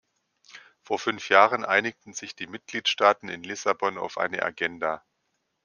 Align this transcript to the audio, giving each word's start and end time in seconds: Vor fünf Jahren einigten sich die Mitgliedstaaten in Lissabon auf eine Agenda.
Vor 0.81 0.97
fünf 0.97 1.29
Jahren 1.29 1.63
einigten 1.63 2.13
sich 2.13 2.35
die 2.35 2.47
Mitgliedstaaten 2.47 3.29
in 3.29 3.43
Lissabon 3.43 3.99
auf 3.99 4.17
eine 4.17 4.41
Agenda. 4.41 5.05